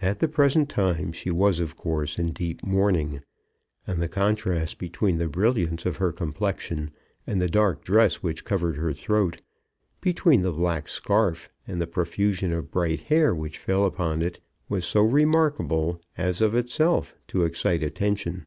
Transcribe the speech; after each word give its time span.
At 0.00 0.18
the 0.18 0.26
present 0.26 0.68
time 0.68 1.12
she 1.12 1.30
was 1.30 1.60
of 1.60 1.76
course 1.76 2.18
in 2.18 2.32
deep 2.32 2.64
mourning, 2.66 3.22
and 3.86 4.02
the 4.02 4.08
contrast 4.08 4.76
between 4.78 5.18
the 5.18 5.28
brilliance 5.28 5.86
of 5.86 5.98
her 5.98 6.10
complexion 6.10 6.90
and 7.28 7.40
the 7.40 7.46
dark 7.48 7.84
dress 7.84 8.24
which 8.24 8.44
covered 8.44 8.76
her 8.76 8.92
throat; 8.92 9.40
between 10.00 10.42
the 10.42 10.50
black 10.50 10.88
scarf 10.88 11.48
and 11.64 11.80
the 11.80 11.86
profusion 11.86 12.52
of 12.52 12.72
bright 12.72 13.02
hair 13.02 13.32
which 13.36 13.56
fell 13.56 13.84
upon 13.86 14.20
it, 14.20 14.40
was 14.68 14.84
so 14.84 15.02
remarkable 15.02 16.00
as 16.18 16.40
of 16.40 16.56
itself 16.56 17.14
to 17.28 17.44
excite 17.44 17.84
attention. 17.84 18.46